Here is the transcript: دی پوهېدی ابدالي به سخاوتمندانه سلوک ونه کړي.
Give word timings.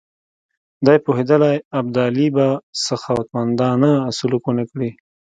دی 0.85 0.97
پوهېدی 1.05 1.55
ابدالي 1.79 2.27
به 2.35 2.47
سخاوتمندانه 2.85 3.91
سلوک 4.17 4.43
ونه 4.47 4.63
کړي. 4.71 4.89